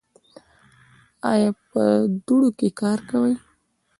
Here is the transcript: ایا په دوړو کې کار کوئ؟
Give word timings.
ایا 1.31 1.49
په 1.69 1.81
دوړو 2.25 2.49
کې 2.59 2.67
کار 2.81 2.99
کوئ؟ 3.09 3.33